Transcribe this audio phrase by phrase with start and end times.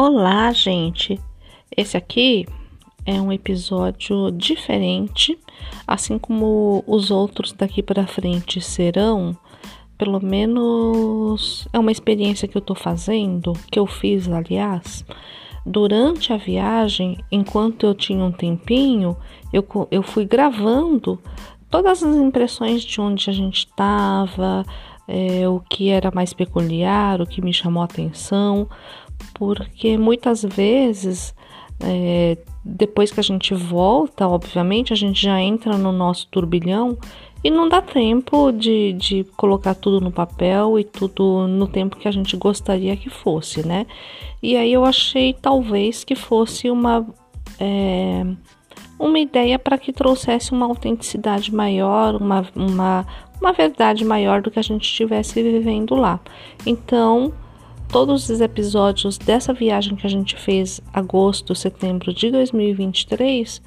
[0.00, 1.20] Olá, gente!
[1.76, 2.46] Esse aqui
[3.04, 5.36] é um episódio diferente,
[5.84, 9.36] assim como os outros daqui para frente serão.
[9.98, 15.04] Pelo menos é uma experiência que eu tô fazendo, que eu fiz, aliás.
[15.66, 19.16] Durante a viagem, enquanto eu tinha um tempinho,
[19.52, 21.20] eu, eu fui gravando
[21.68, 24.64] todas as impressões de onde a gente estava,
[25.08, 28.68] é, o que era mais peculiar, o que me chamou a atenção,
[29.34, 31.34] porque muitas vezes,
[31.80, 36.98] é, depois que a gente volta, obviamente, a gente já entra no nosso turbilhão
[37.42, 42.08] e não dá tempo de, de colocar tudo no papel e tudo no tempo que
[42.08, 43.86] a gente gostaria que fosse, né?
[44.42, 47.06] E aí eu achei talvez que fosse uma.
[47.60, 48.24] É,
[48.98, 53.06] uma ideia para que trouxesse uma autenticidade maior, uma, uma,
[53.40, 56.18] uma verdade maior do que a gente estivesse vivendo lá.
[56.66, 57.32] Então,
[57.88, 63.62] todos os episódios dessa viagem que a gente fez agosto, setembro de 2023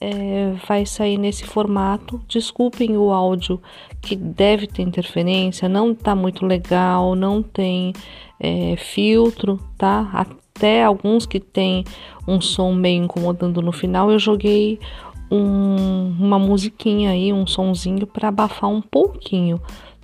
[0.00, 2.20] é, vai sair nesse formato.
[2.28, 3.60] Desculpem o áudio
[4.00, 7.92] que deve ter interferência, não tá muito legal, não tem
[8.38, 10.08] é, filtro, tá?
[10.12, 11.84] Até alguns que tem
[12.26, 14.78] um som meio incomodando no final, eu joguei
[15.30, 19.60] um, uma musiquinha aí, um sonzinho para abafar um pouquinho,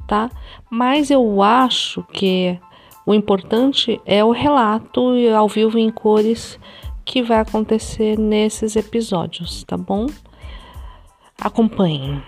[0.06, 0.30] tá?
[0.70, 2.58] Mas eu acho que
[3.06, 6.58] o importante é o relato ao vivo em cores
[7.04, 10.06] que vai acontecer nesses episódios, tá bom?
[11.38, 12.22] Acompanhem.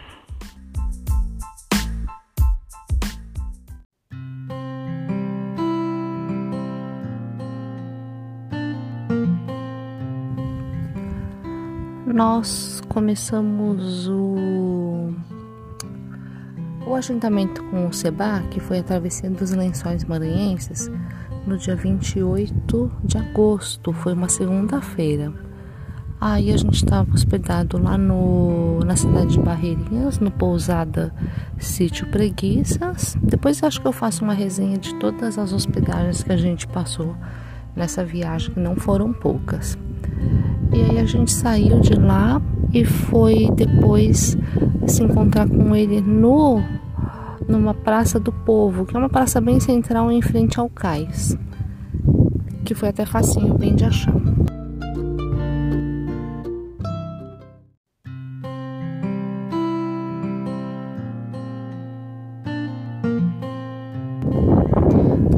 [12.06, 14.85] Nós começamos o,
[16.86, 20.88] o agendamento com o Seba, que foi a travessia dos lençóis maranhenses,
[21.44, 25.32] no dia 28 de agosto, foi uma segunda-feira.
[26.20, 31.12] Aí a gente estava hospedado lá no, na cidade de Barreirinhas, no pousada
[31.58, 33.16] Sítio Preguiças.
[33.20, 37.14] Depois acho que eu faço uma resenha de todas as hospedagens que a gente passou
[37.74, 39.76] nessa viagem, que não foram poucas.
[40.76, 42.38] E aí a gente saiu de lá
[42.70, 44.36] e foi depois
[44.86, 46.62] se encontrar com ele no
[47.48, 51.38] numa praça do povo, que é uma praça bem central em frente ao cais,
[52.62, 54.14] que foi até facinho bem de achar.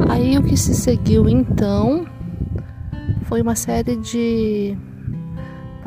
[0.08, 2.04] Aí o que se seguiu então
[3.22, 4.76] foi uma série de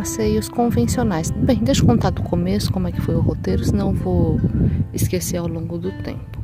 [0.01, 1.29] passeios convencionais.
[1.29, 4.41] Bem, deixa eu contar do começo como é que foi o roteiro, senão vou
[4.91, 6.43] esquecer ao longo do tempo.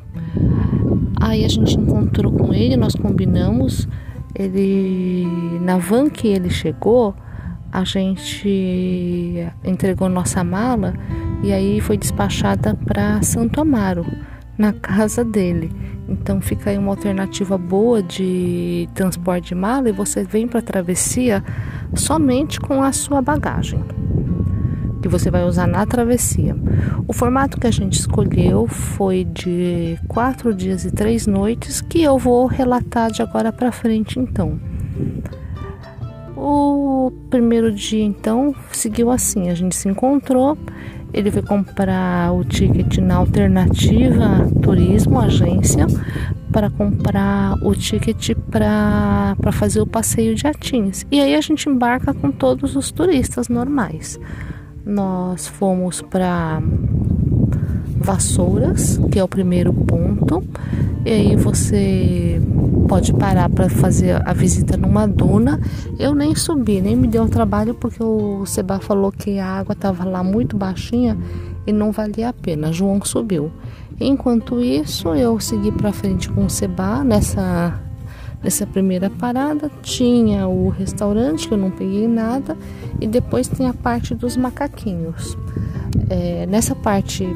[1.20, 3.88] Aí a gente encontrou com ele, nós combinamos.
[4.36, 5.26] Ele
[5.62, 7.16] na van que ele chegou,
[7.72, 10.94] a gente entregou nossa mala
[11.42, 14.06] e aí foi despachada para Santo Amaro,
[14.56, 15.72] na casa dele.
[16.08, 20.64] Então fica aí uma alternativa boa de transporte de mala e você vem para a
[20.64, 21.44] travessia
[21.96, 23.84] somente com a sua bagagem
[25.02, 26.56] que você vai usar na travessia.
[27.08, 32.18] O formato que a gente escolheu foi de quatro dias e três noites, que eu
[32.18, 34.60] vou relatar de agora para frente então.
[36.36, 40.58] O primeiro dia então seguiu assim, a gente se encontrou,
[41.14, 45.88] ele foi comprar o ticket na alternativa turismo agência
[46.58, 51.06] para comprar o ticket para fazer o passeio de Atins.
[51.12, 54.20] E aí a gente embarca com todos os turistas normais.
[54.84, 56.60] Nós fomos para
[57.98, 60.44] Vassouras, que é o primeiro ponto.
[61.06, 62.42] E aí você
[62.88, 65.62] pode parar para fazer a visita numa duna.
[66.00, 70.04] Eu nem subi, nem me deu trabalho porque o Seba falou que a água estava
[70.06, 71.16] lá muito baixinha
[71.68, 72.72] e não valia a pena.
[72.72, 73.52] João subiu.
[74.00, 77.80] Enquanto isso, eu segui para frente com o Seba nessa
[78.44, 82.56] nessa primeira parada tinha o restaurante que eu não peguei nada
[83.02, 85.38] e depois tem a parte dos macaquinhos.
[86.10, 87.28] É, nessa parte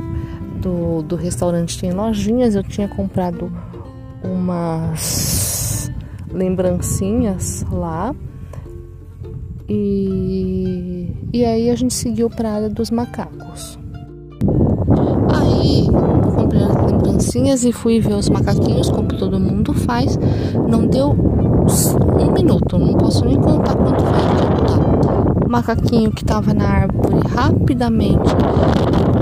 [0.62, 3.52] do, do restaurante tem lojinhas, eu tinha comprado
[4.24, 5.92] umas
[6.32, 8.16] lembrancinhas lá.
[9.68, 13.81] E, e aí a gente seguiu para a área dos macacos.
[17.22, 20.18] As lembrancinhas e fui ver os macaquinhos, como todo mundo faz.
[20.68, 26.54] Não deu um minuto, não posso nem contar quanto foi tempo O macaquinho que estava
[26.54, 28.36] na árvore rapidamente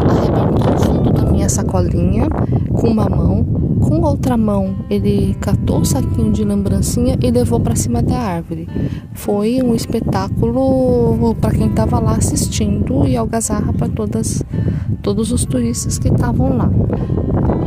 [0.10, 2.28] arrebentou o fundo da minha sacolinha
[2.74, 3.44] com uma mão,
[3.82, 8.70] com outra mão ele catou o saquinho de lembrancinha e levou para cima da árvore.
[9.14, 16.08] Foi um espetáculo para quem estava lá assistindo e algazarra para todos os turistas que
[16.08, 16.70] estavam lá.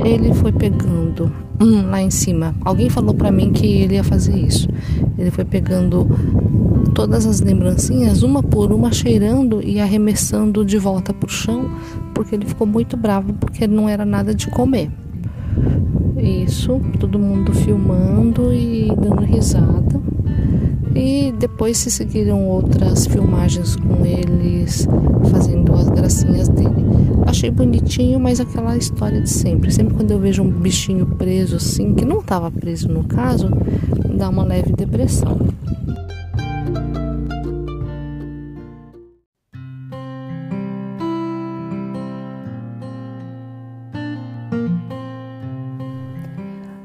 [0.04, 2.54] Ele foi pegando hum, lá em cima.
[2.62, 4.68] Alguém falou para mim que ele ia fazer isso.
[5.16, 6.06] Ele foi pegando
[6.94, 11.70] todas as lembrancinhas, uma por uma, cheirando e arremessando de volta pro chão,
[12.14, 14.90] porque ele ficou muito bravo porque não era nada de comer.
[16.18, 20.11] Isso, todo mundo filmando e dando risada.
[20.94, 24.86] E depois se seguiram outras filmagens com eles
[25.30, 26.84] fazendo as gracinhas dele.
[27.26, 29.72] Achei bonitinho, mas aquela história de sempre.
[29.72, 33.48] Sempre quando eu vejo um bichinho preso assim, que não estava preso no caso,
[34.16, 35.38] dá uma leve depressão.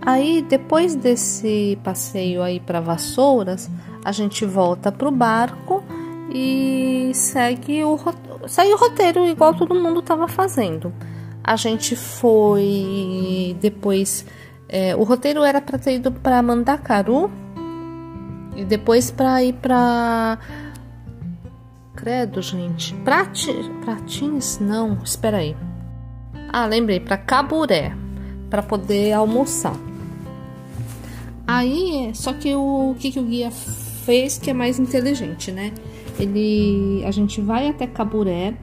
[0.08, 3.70] Aí, depois desse passeio aí para Vassouras,
[4.08, 5.84] a gente volta pro barco
[6.34, 8.00] e segue o,
[8.48, 10.94] segue o roteiro igual todo mundo estava fazendo.
[11.44, 14.26] A gente foi depois.
[14.70, 17.30] É, o roteiro era para ter ido para Mandacaru
[18.56, 20.40] e depois para ir para
[21.94, 22.94] Credo, gente.
[23.04, 23.52] Prati,
[23.84, 24.58] Pratins?
[24.58, 25.54] Não, espera aí.
[26.48, 27.94] Ah, lembrei, para Caburé,
[28.50, 29.76] para poder almoçar.
[31.46, 33.52] Aí, só que o, o que, que o guia
[34.08, 35.74] fez que é mais inteligente, né?
[36.18, 38.56] Ele, a gente vai até Caburé.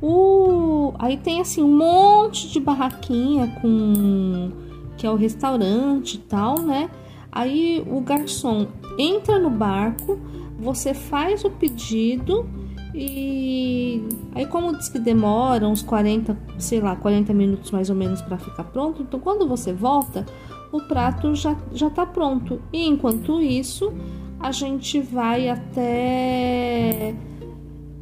[0.00, 4.52] O, aí tem assim um monte de barraquinha com
[4.96, 6.88] que é o restaurante e tal, né?
[7.32, 10.20] Aí o garçom entra no barco,
[10.60, 12.48] você faz o pedido
[12.94, 18.22] e aí como diz que demora uns 40, sei lá, 40 minutos mais ou menos
[18.22, 20.24] para ficar pronto, então quando você volta,
[20.70, 22.60] o prato já já tá pronto.
[22.72, 23.92] E enquanto isso,
[24.42, 27.14] a gente vai até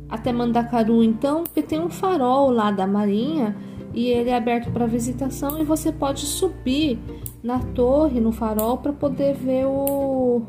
[0.09, 3.55] até Mandacaru então, porque tem um farol lá da Marinha
[3.95, 6.99] e ele é aberto para visitação e você pode subir
[7.43, 10.43] na torre, no farol para poder ver o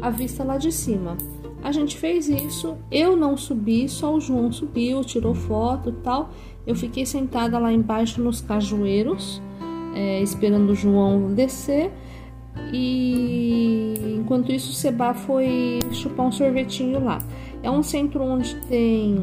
[0.00, 1.16] a vista lá de cima.
[1.62, 6.30] A gente fez isso, eu não subi, só o João subiu, tirou foto e tal.
[6.66, 9.42] Eu fiquei sentada lá embaixo nos cajueiros,
[9.94, 11.92] é, esperando o João descer.
[12.72, 17.18] E enquanto isso, o Seba foi chupar um sorvetinho lá.
[17.62, 19.16] É um centro onde tem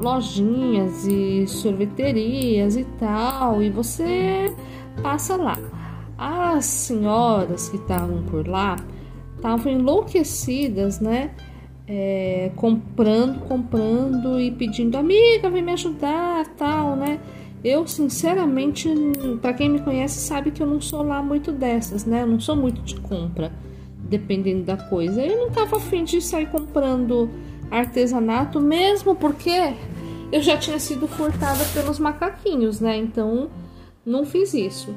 [0.00, 4.52] lojinhas e sorveterias e tal, e você
[5.02, 5.58] passa lá.
[6.18, 8.76] As senhoras que estavam por lá
[9.36, 11.30] estavam enlouquecidas, né?
[11.86, 17.18] É, comprando, comprando e pedindo, amiga, vem me ajudar, tal, né?
[17.64, 18.88] Eu, sinceramente,
[19.40, 22.22] para quem me conhece, sabe que eu não sou lá muito dessas, né?
[22.22, 23.52] Eu não sou muito de compra,
[23.98, 25.24] dependendo da coisa.
[25.24, 27.30] Eu não tava afim de sair comprando
[27.70, 29.74] artesanato, mesmo porque
[30.32, 32.96] eu já tinha sido furtada pelos macaquinhos, né?
[32.96, 33.48] Então,
[34.04, 34.92] não fiz isso.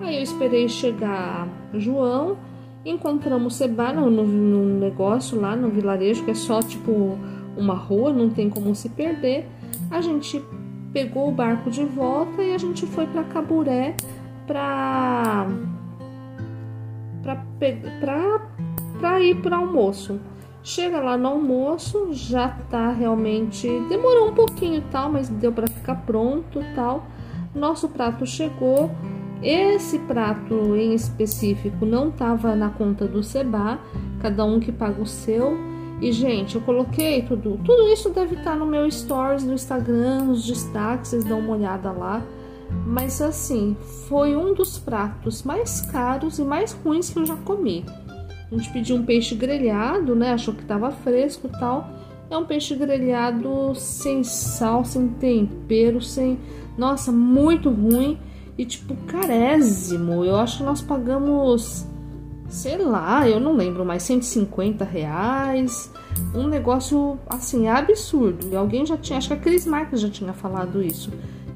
[0.00, 2.36] Aí eu esperei chegar João,
[2.84, 7.18] encontramos Seba no, no, no negócio lá no vilarejo, que é só tipo
[7.56, 9.46] uma rua, não tem como se perder.
[9.90, 10.42] A gente
[10.92, 13.94] pegou o barco de volta e a gente foi para Caburé
[14.46, 15.46] para
[18.98, 20.20] para ir para almoço.
[20.62, 25.94] Chega lá no almoço, já tá realmente demorou um pouquinho tal, mas deu para ficar
[26.06, 27.06] pronto tal.
[27.54, 28.90] Nosso prato chegou.
[29.42, 33.78] Esse prato em específico não estava na conta do Seba,
[34.20, 35.69] cada um que paga o seu.
[36.00, 37.60] E, gente, eu coloquei tudo.
[37.64, 41.90] Tudo isso deve estar no meu stories no Instagram, nos destaques, vocês dão uma olhada
[41.92, 42.22] lá.
[42.86, 43.76] Mas assim,
[44.08, 47.84] foi um dos pratos mais caros e mais ruins que eu já comi.
[48.50, 50.32] A gente pediu um peixe grelhado, né?
[50.32, 51.88] Achou que tava fresco e tal.
[52.30, 56.38] É um peixe grelhado sem sal, sem tempero, sem.
[56.78, 58.18] Nossa, muito ruim.
[58.56, 60.24] E tipo, carésimo.
[60.24, 61.86] Eu acho que nós pagamos
[62.50, 65.90] sei lá, eu não lembro mais, 150 reais.
[66.34, 68.48] Um negócio assim, absurdo.
[68.50, 71.10] E alguém já tinha, acho que a Cris Marques já tinha falado isso.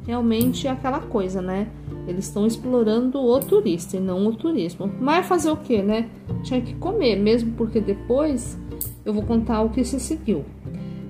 [0.06, 1.68] Realmente é aquela coisa, né?
[2.06, 4.90] Eles estão explorando o turista e não o turismo.
[5.00, 6.08] Mas fazer o que, né?
[6.42, 8.58] Tinha que comer, mesmo porque depois
[9.04, 10.44] eu vou contar o que se seguiu.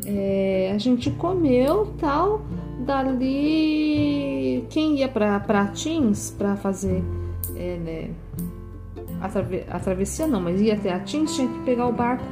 [0.06, 2.42] É, a gente comeu tal,
[2.86, 7.02] dali quem ia para Pratins para fazer
[7.56, 8.10] é, né,
[9.71, 12.25] a, travessia não, mas ia até a Tins, tinha que pegar o barco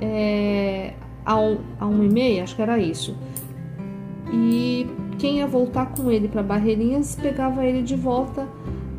[0.00, 3.16] é, a, a uma e meia, acho que era isso.
[4.32, 4.86] E
[5.18, 8.46] quem ia voltar com ele para Barreirinhas pegava ele de volta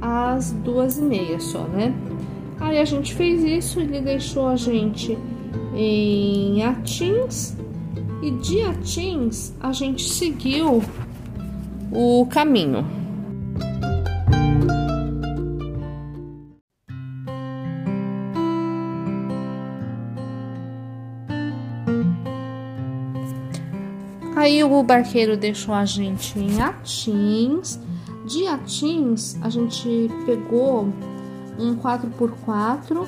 [0.02, 1.94] às duas e meia só, né?
[2.60, 5.18] Aí a gente fez isso, ele deixou a gente
[5.76, 7.56] em Atins
[8.22, 10.84] e de Atins a gente seguiu
[11.92, 12.86] o caminho.
[24.36, 27.80] Aí o barqueiro deixou a gente em Atins.
[28.26, 30.88] De Atins a gente pegou
[31.58, 33.06] um 4x4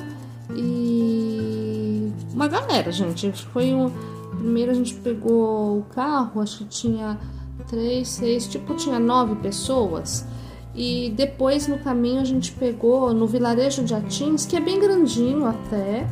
[0.55, 3.31] e uma galera, gente.
[3.53, 3.91] Foi um.
[4.37, 7.19] Primeiro a gente pegou o carro, acho que tinha
[7.67, 10.25] três, seis, tipo, tinha nove pessoas.
[10.73, 15.45] E depois no caminho a gente pegou no vilarejo de Atins, que é bem grandinho
[15.45, 16.07] até.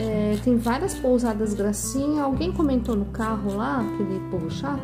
[0.00, 2.22] É, tem várias pousadas gracinha.
[2.22, 4.80] Alguém comentou no carro lá, aquele povo chato,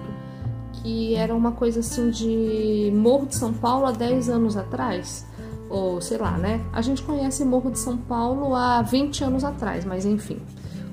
[0.75, 5.25] que era uma coisa assim de Morro de São Paulo há 10 anos atrás
[5.69, 6.65] ou sei lá, né?
[6.73, 10.39] A gente conhece Morro de São Paulo há 20 anos atrás, mas enfim,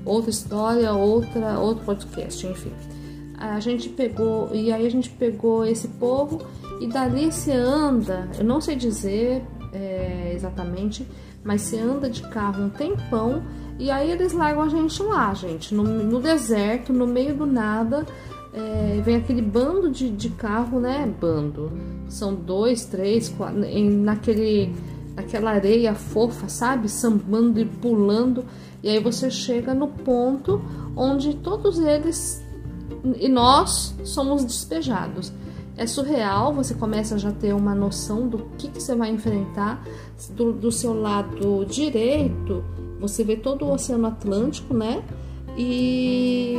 [0.04, 2.72] outra história, outra, outro podcast, enfim.
[3.38, 6.40] A gente pegou, e aí a gente pegou esse povo
[6.80, 11.06] e dali você anda, eu não sei dizer é, exatamente,
[11.42, 13.42] mas você anda de carro um tempão
[13.78, 18.06] e aí eles largam a gente lá, gente, no, no deserto, no meio do nada
[18.54, 21.12] é, vem aquele bando de, de carro, né?
[21.20, 21.72] Bando.
[22.08, 24.72] São dois, três, quatro, em, naquele,
[25.16, 26.88] naquela areia fofa, sabe?
[26.88, 28.44] Sambando e pulando.
[28.80, 30.62] E aí você chega no ponto
[30.94, 32.44] onde todos eles
[33.18, 35.32] e nós somos despejados.
[35.76, 39.82] É surreal, você começa a já ter uma noção do que, que você vai enfrentar.
[40.30, 42.62] Do, do seu lado direito,
[43.08, 45.02] você vê todo o Oceano Atlântico, né?
[45.56, 46.58] E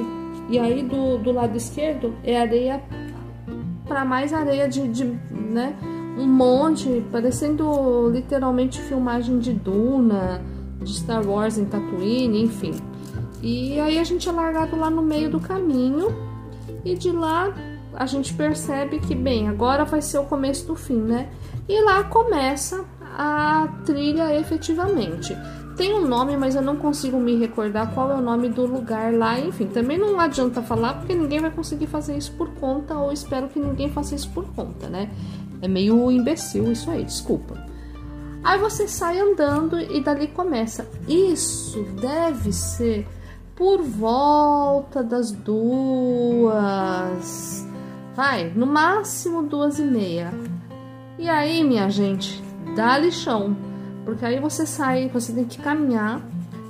[0.49, 2.81] e aí do, do lado esquerdo é areia
[3.87, 5.75] para mais areia de, de, né?
[6.17, 10.41] Um monte, parecendo literalmente filmagem de Duna,
[10.81, 12.73] de Star Wars em Tatooine, enfim.
[13.41, 16.07] E aí a gente é largado lá no meio do caminho
[16.83, 17.53] e de lá
[17.93, 21.29] a gente percebe que, bem, agora vai ser o começo do fim, né?
[21.67, 22.85] E lá começa
[23.17, 25.35] a trilha efetivamente.
[25.75, 29.13] Tem um nome, mas eu não consigo me recordar qual é o nome do lugar
[29.13, 29.37] lá.
[29.37, 33.49] Enfim, também não adianta falar porque ninguém vai conseguir fazer isso por conta, ou espero
[33.49, 35.11] que ninguém faça isso por conta, né?
[35.61, 37.61] É meio imbecil isso aí, desculpa.
[38.41, 40.87] Aí você sai andando e dali começa.
[41.07, 43.05] Isso deve ser
[43.53, 46.55] por volta das duas.
[48.15, 50.31] Vai, no máximo duas e meia.
[51.19, 52.41] E aí, minha gente,
[52.75, 53.74] dá lixão
[54.05, 56.21] porque aí você sai, você tem que caminhar,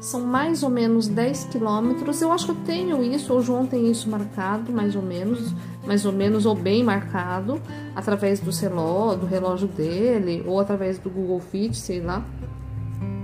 [0.02, 2.22] são mais ou menos 10 quilômetros.
[2.22, 5.54] Eu acho que eu tenho isso, o João tem isso marcado, mais ou menos,
[5.86, 7.62] mais ou menos, ou bem marcado,
[7.96, 12.24] através do relógio, do relógio dele, ou através do Google Fit, sei lá.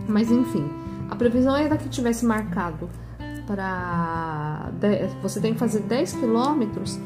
[0.08, 0.70] Mas enfim,
[1.10, 2.89] a previsão era que tivesse marcado
[3.48, 4.72] para.
[5.22, 7.00] Você tem que fazer 10 quilômetros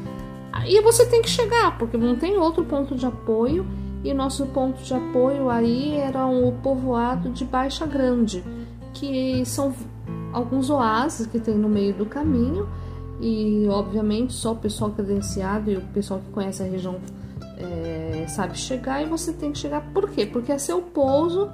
[0.66, 3.66] e você tem que chegar, porque não tem outro ponto de apoio
[4.06, 8.44] e nosso ponto de apoio aí era o povoado de Baixa Grande,
[8.94, 9.74] que são
[10.32, 12.68] alguns oásis que tem no meio do caminho
[13.20, 17.00] e obviamente só o pessoal credenciado e o pessoal que conhece a região
[17.58, 20.24] é, sabe chegar e você tem que chegar por quê?
[20.24, 21.50] Porque é seu pouso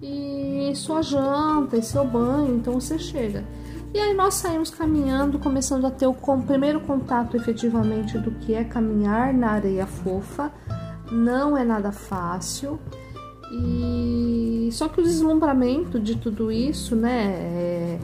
[0.00, 3.44] e sua janta e seu banho, então você chega.
[3.92, 6.14] E aí nós saímos caminhando, começando a ter o
[6.46, 10.50] primeiro contato efetivamente do que é caminhar na areia fofa
[11.10, 12.78] não é nada fácil.
[13.52, 17.98] E só que o deslumbramento de tudo isso, né, é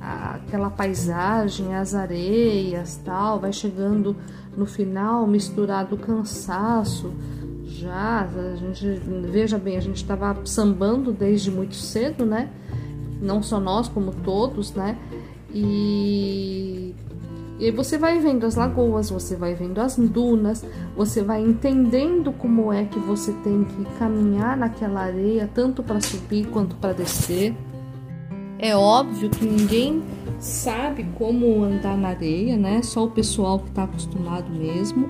[0.00, 4.16] aquela paisagem, as areias, tal, vai chegando
[4.56, 7.12] no final misturado o cansaço.
[7.64, 8.86] Já, a gente
[9.30, 12.50] veja bem, a gente estava sambando desde muito cedo, né?
[13.20, 14.98] Não só nós, como todos, né?
[15.52, 16.94] E
[17.62, 20.66] e aí você vai vendo as lagoas, você vai vendo as dunas,
[20.96, 26.48] você vai entendendo como é que você tem que caminhar naquela areia, tanto para subir
[26.48, 27.54] quanto para descer.
[28.58, 30.02] É óbvio que ninguém
[30.40, 32.82] sabe como andar na areia, né?
[32.82, 35.08] Só o pessoal que está acostumado mesmo.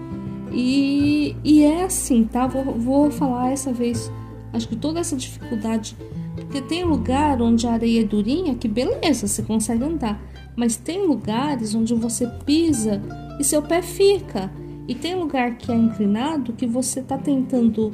[0.53, 2.47] E, e é assim, tá?
[2.47, 4.13] Vou, vou falar essa vez,
[4.53, 5.97] acho que toda essa dificuldade,
[6.37, 10.21] porque tem lugar onde a areia é durinha que beleza, você consegue andar
[10.57, 13.01] mas tem lugares onde você pisa
[13.39, 14.51] e seu pé fica.
[14.89, 17.93] E tem lugar que é inclinado que você está tentando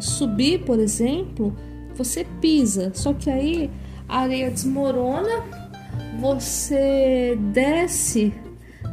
[0.00, 1.54] subir, por exemplo,
[1.94, 3.70] você pisa, só que aí
[4.08, 5.44] a areia desmorona,
[6.18, 8.32] você desce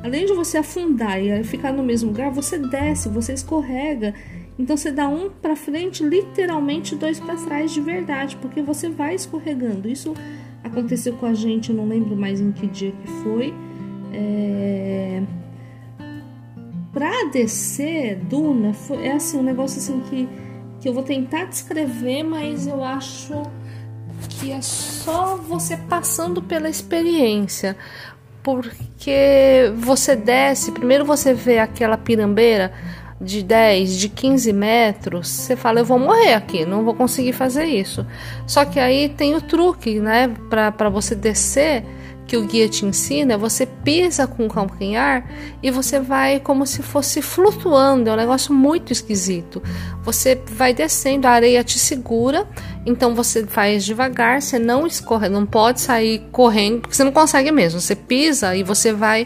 [0.03, 4.13] além de você afundar e ficar no mesmo lugar, você desce, você escorrega.
[4.57, 9.15] Então você dá um para frente, literalmente dois para trás de verdade, porque você vai
[9.15, 9.87] escorregando.
[9.87, 10.13] Isso
[10.67, 13.53] aconteceu com a gente, eu não lembro mais em que dia que foi.
[14.13, 15.21] É...
[16.93, 20.27] Para descer duna, foi, é assim um negócio assim que,
[20.79, 23.43] que eu vou tentar descrever, mas eu acho
[24.29, 27.77] que é só você passando pela experiência
[28.47, 32.71] porque você desce, primeiro você vê aquela pirambeira
[33.19, 37.65] de 10, de 15 metros, você fala, eu vou morrer aqui, não vou conseguir fazer
[37.65, 38.05] isso.
[38.45, 41.83] Só que aí tem o truque, né, para você descer
[42.27, 45.25] que o guia te ensina, você pisa com o calcanhar
[45.63, 49.63] e você vai como se fosse flutuando, é um negócio muito esquisito.
[50.03, 52.45] Você vai descendo, a areia te segura,
[52.85, 57.49] então você faz devagar, você não escorre, não pode sair correndo, porque você não consegue
[57.49, 57.79] mesmo.
[57.79, 59.25] Você pisa e você vai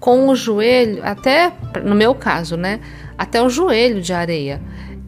[0.00, 1.52] com o joelho, até
[1.84, 2.80] no meu caso, né,
[3.16, 4.60] até o joelho de areia.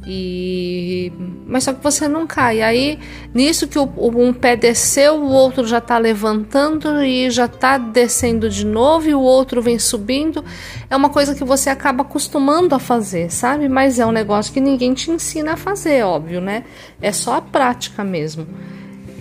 [0.07, 1.13] E
[1.47, 2.61] mas só que você não cai.
[2.61, 2.99] Aí
[3.33, 8.51] nisso que o, um pé desceu, o outro já está levantando e já está descendo
[8.51, 10.45] de novo e o outro vem subindo.
[10.91, 13.69] É uma coisa que você acaba acostumando a fazer, sabe?
[13.69, 16.65] Mas é um negócio que ninguém te ensina a fazer, óbvio, né?
[17.01, 18.47] É só a prática mesmo.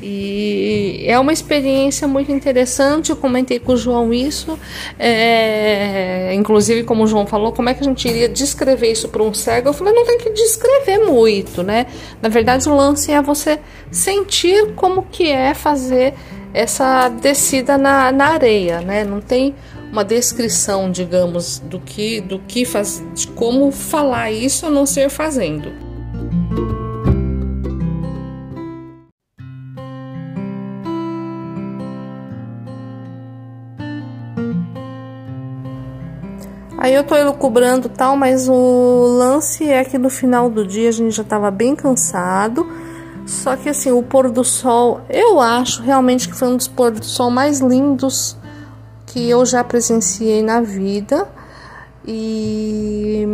[0.01, 3.11] E é uma experiência muito interessante.
[3.11, 4.57] Eu comentei com o João isso,
[4.97, 9.21] é, inclusive, como o João falou, como é que a gente iria descrever isso para
[9.21, 9.69] um cego?
[9.69, 11.85] Eu falei, não tem que descrever muito, né?
[12.21, 13.59] Na verdade, o lance é você
[13.91, 16.13] sentir como que é fazer
[16.53, 19.03] essa descida na, na areia, né?
[19.03, 19.55] Não tem
[19.91, 25.09] uma descrição, digamos, do que, do que faz, de como falar isso a não ser
[25.09, 25.90] fazendo.
[36.91, 40.91] Aí eu tô elucubrando tal, mas o lance é que no final do dia a
[40.91, 42.69] gente já tava bem cansado.
[43.25, 46.91] Só que assim, o pôr do sol, eu acho realmente que foi um dos pôr
[46.91, 48.35] do sol mais lindos
[49.05, 51.29] que eu já presenciei na vida.
[52.05, 53.25] E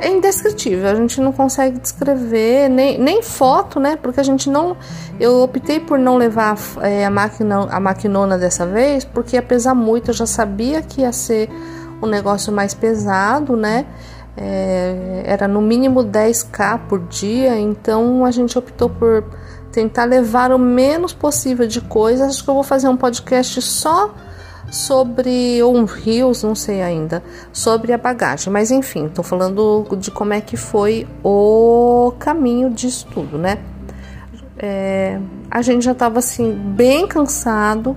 [0.00, 3.94] é indescritível, a gente não consegue descrever, nem, nem foto, né?
[3.94, 4.76] Porque a gente não.
[5.20, 9.76] Eu optei por não levar é, a, máquina, a maquinona dessa vez, porque ia pesar
[9.76, 11.48] muito, eu já sabia que ia ser
[12.02, 13.86] um negócio mais pesado, né?
[14.36, 19.24] É, era no mínimo 10k por dia, então a gente optou por
[19.70, 22.28] tentar levar o menos possível de coisas.
[22.28, 24.14] Acho que eu vou fazer um podcast só
[24.70, 28.50] sobre ou um rios, não sei ainda, sobre a bagagem.
[28.52, 33.58] Mas enfim, tô falando de como é que foi o caminho disso tudo, né?
[34.58, 35.18] É,
[35.50, 37.96] a gente já tava assim bem cansado.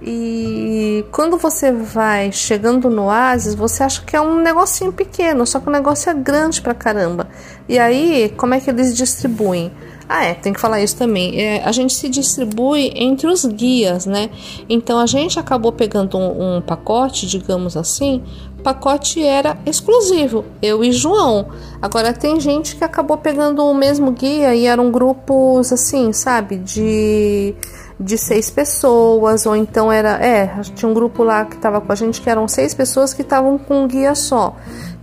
[0.00, 5.58] E quando você vai chegando no oásis, você acha que é um negocinho pequeno, só
[5.58, 7.28] que o negócio é grande pra caramba.
[7.68, 9.72] E aí, como é que eles distribuem?
[10.08, 11.40] Ah, é, tem que falar isso também.
[11.40, 14.30] É, a gente se distribui entre os guias, né?
[14.68, 18.22] Então a gente acabou pegando um, um pacote, digamos assim.
[18.56, 21.48] O pacote era exclusivo, eu e João.
[21.82, 26.58] Agora tem gente que acabou pegando o mesmo guia e eram grupos assim, sabe?
[26.58, 27.54] De
[27.98, 30.24] de seis pessoas, ou então era.
[30.24, 33.22] É, tinha um grupo lá que estava com a gente que eram seis pessoas que
[33.22, 34.54] estavam com um guia só.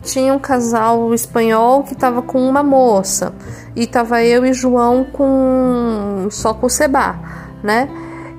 [0.04, 3.34] Tinha um casal espanhol que estava com uma moça,
[3.76, 7.18] e tava eu e João com só com o Seba,
[7.64, 7.90] né?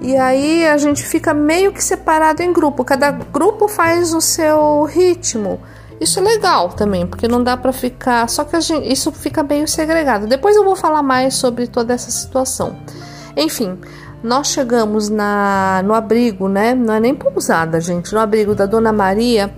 [0.01, 4.85] E aí a gente fica meio que separado em grupo, cada grupo faz o seu
[4.85, 5.59] ritmo.
[6.01, 9.67] Isso é legal também, porque não dá para ficar, só que gente, isso fica meio
[9.67, 10.27] segregado.
[10.27, 12.77] Depois eu vou falar mais sobre toda essa situação.
[13.37, 13.79] Enfim,
[14.25, 16.75] nós chegamos na, no abrigo, né?
[16.75, 18.15] Não é nem pousada, gente.
[18.15, 19.55] No abrigo da Dona Maria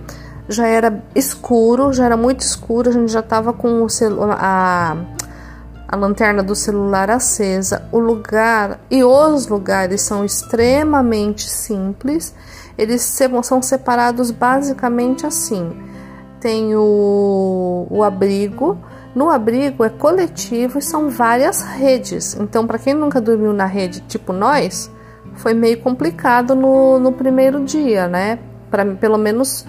[0.49, 2.89] já era escuro, já era muito escuro.
[2.89, 3.87] A gente já estava com o
[4.33, 4.97] a,
[5.87, 7.87] a lanterna do celular acesa.
[7.93, 12.35] O lugar e os lugares são extremamente simples.
[12.77, 13.01] Eles
[13.43, 15.71] são separados basicamente assim:
[16.41, 18.77] tem o, o abrigo
[19.17, 22.37] no abrigo é coletivo e são várias redes.
[22.39, 24.91] Então, para quem nunca dormiu na rede, tipo nós,
[25.33, 28.37] foi meio complicado no, no primeiro dia, né?
[28.69, 29.65] Pra, pelo menos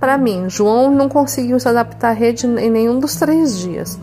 [0.00, 0.46] para mim.
[0.48, 3.96] João não conseguiu se adaptar à rede em nenhum dos três dias.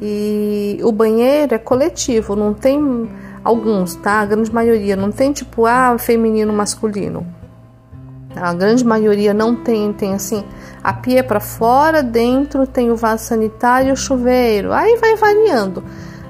[0.00, 3.10] E o banheiro é coletivo, não tem
[3.42, 4.20] alguns, tá?
[4.20, 7.26] A grande maioria não tem tipo ah, feminino, masculino.
[8.34, 10.44] A grande maioria não tem, tem assim,
[10.82, 14.72] a pia é para fora, dentro tem o vaso sanitário e o chuveiro.
[14.72, 15.82] Aí vai variando,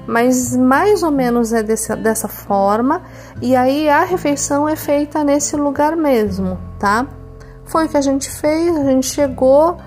[0.07, 3.03] mas mais ou menos é desse, dessa forma.
[3.41, 7.07] E aí a refeição é feita nesse lugar mesmo, tá?
[7.71, 9.77] foi o que a gente fez, a gente chegou,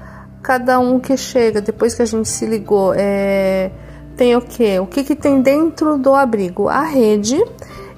[0.42, 3.70] cada um que chega, depois que a gente se ligou, é,
[4.16, 4.78] tem o que?
[4.78, 6.66] O que, que tem dentro do abrigo?
[6.68, 7.44] A rede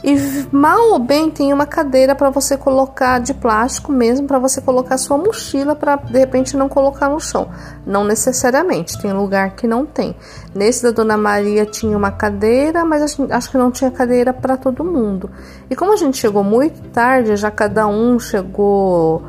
[0.05, 4.61] e mal ou bem tem uma cadeira para você colocar de plástico mesmo, para você
[4.61, 7.49] colocar sua mochila para de repente não colocar no chão.
[7.87, 10.15] Não necessariamente, tem lugar que não tem.
[10.55, 14.85] Nesse da Dona Maria tinha uma cadeira, mas acho que não tinha cadeira para todo
[14.85, 15.31] mundo.
[15.71, 19.23] E como a gente chegou muito tarde, já cada um chegou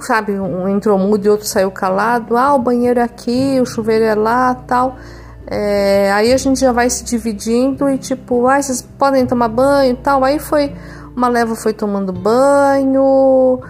[0.00, 2.36] sabe, um entrou mudo e outro saiu calado.
[2.36, 4.96] Ah, o banheiro é aqui, o chuveiro é lá, tal.
[5.46, 9.92] É, aí a gente já vai se dividindo e tipo, ah, vocês podem tomar banho
[9.92, 10.24] e tal.
[10.24, 10.72] Aí foi,
[11.14, 13.60] uma leva foi tomando banho,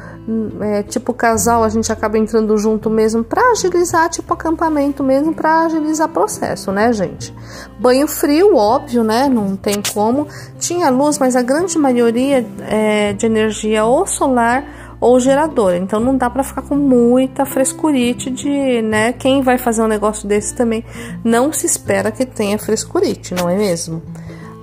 [0.61, 5.67] é, tipo casal, a gente acaba entrando junto mesmo para agilizar, tipo acampamento mesmo, para
[5.67, 7.33] agilizar processo, né, gente?
[7.79, 9.29] Banho frio, óbvio, né?
[9.29, 10.27] Não tem como.
[10.59, 14.65] Tinha luz, mas a grande maioria é de energia ou solar
[15.01, 15.75] ou gerador.
[15.75, 19.13] Então não dá para ficar com muita frescurite de, né?
[19.13, 20.85] Quem vai fazer um negócio desse também
[21.25, 24.03] não se espera que tenha frescurite, não é mesmo?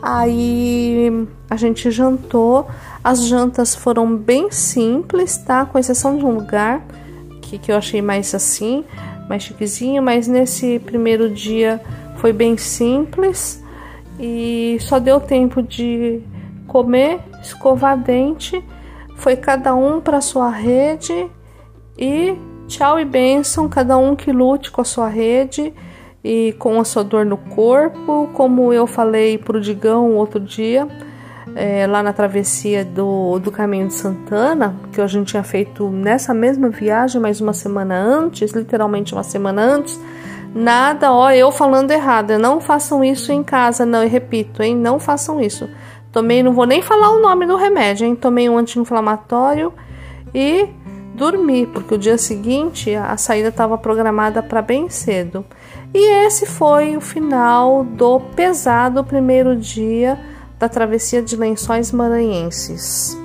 [0.02, 2.68] Aí a gente jantou.
[3.04, 5.66] As jantas foram bem simples, tá?
[5.66, 6.86] Com exceção de um lugar
[7.42, 8.84] que, que eu achei mais assim,
[9.30, 11.80] mais chiquezinho, mas nesse primeiro dia
[12.18, 13.62] foi bem simples
[14.20, 16.22] e só deu tempo de
[16.68, 18.64] comer, escovar dente
[19.16, 21.30] foi cada um para sua rede
[21.98, 22.36] e
[22.68, 25.74] tchau e bênção, cada um que lute com a sua rede
[26.24, 30.88] e com a sua dor no corpo, como eu falei pro Digão outro dia,
[31.56, 36.34] é, lá na travessia do, do Caminho de Santana, que a gente tinha feito nessa
[36.34, 40.00] mesma viagem, mas uma semana antes, literalmente uma semana antes.
[40.56, 45.00] Nada, ó, eu falando errado, não façam isso em casa, não, eu repito, hein, não
[45.00, 45.68] façam isso.
[46.14, 48.16] Tomei, não vou nem falar o nome do remédio, hein?
[48.16, 49.74] Tomei um anti-inflamatório
[50.32, 50.70] e
[51.16, 55.44] dormi, porque o dia seguinte a saída estava programada para bem cedo.
[55.92, 60.20] E esse foi o final do pesado primeiro dia
[60.60, 63.23] da travessia de Lençóis Maranhenses.